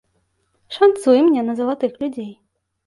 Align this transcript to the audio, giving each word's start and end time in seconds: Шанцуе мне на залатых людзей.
Шанцуе 0.79 1.21
мне 1.29 1.41
на 1.51 1.59
залатых 1.61 1.91
людзей. 2.05 2.31